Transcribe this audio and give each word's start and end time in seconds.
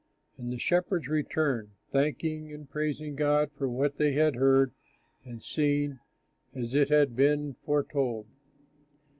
And 0.35 0.51
the 0.51 0.57
shepherds 0.57 1.07
returned, 1.07 1.73
thanking 1.91 2.51
and 2.51 2.67
praising 2.67 3.13
God 3.13 3.51
for 3.55 3.69
what 3.69 3.97
they 3.97 4.13
had 4.13 4.35
heard 4.35 4.71
and 5.23 5.43
seen, 5.43 5.99
as 6.55 6.73
it 6.73 6.89
had 6.89 7.15
been 7.15 7.53
foretold. 7.63 8.25